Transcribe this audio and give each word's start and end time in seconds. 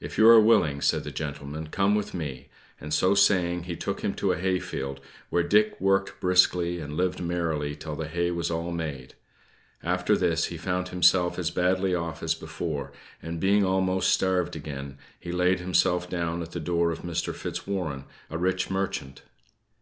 "If 0.00 0.16
you 0.16 0.26
are 0.26 0.40
willing," 0.40 0.80
said 0.80 1.04
the 1.04 1.10
gentleman, 1.10 1.66
"come 1.66 1.94
with 1.94 2.14
me;" 2.14 2.48
and 2.80 2.94
so 2.94 3.14
saying, 3.14 3.64
he 3.64 3.76
took 3.76 4.00
him 4.00 4.14
to 4.14 4.32
a 4.32 4.38
hayfield, 4.38 5.02
where 5.28 5.42
Dick 5.42 5.78
worked 5.78 6.18
briskly, 6.18 6.80
and 6.80 6.96
lived 6.96 7.22
merrily 7.22 7.76
till 7.76 7.94
the 7.94 8.08
hay 8.08 8.30
was 8.30 8.50
all 8.50 8.70
made. 8.70 9.16
After 9.82 10.16
this, 10.16 10.46
he 10.46 10.56
found 10.56 10.88
himself 10.88 11.38
as 11.38 11.50
badly 11.50 11.94
off 11.94 12.22
as 12.22 12.34
before; 12.34 12.92
and 13.22 13.38
being 13.38 13.62
almost 13.62 14.08
starved 14.14 14.56
again, 14.56 14.96
he 15.18 15.30
laid 15.30 15.60
himself 15.60 16.08
down 16.08 16.40
at 16.40 16.52
the 16.52 16.58
door 16.60 16.90
of 16.90 17.00
Mr. 17.02 17.34
Fitzwarren, 17.34 18.06
a 18.30 18.38
rich 18.38 18.70
merchant. 18.70 19.20